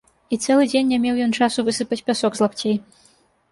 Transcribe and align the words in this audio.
І 0.35 0.37
цэлы 0.45 0.63
дзень 0.71 0.89
не 0.93 0.99
меў 1.03 1.19
ён 1.27 1.31
часу 1.41 1.67
высыпаць 1.69 2.01
пясок 2.09 2.31
з 2.43 2.47
лапцей. 2.47 2.77